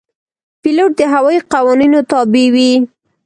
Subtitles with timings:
[0.61, 2.71] پیلوټ د هوايي قوانینو تابع وي.